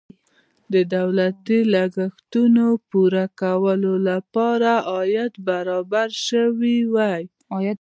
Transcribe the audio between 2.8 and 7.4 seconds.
پوره کولو لپاره عواید برابر شوي وای.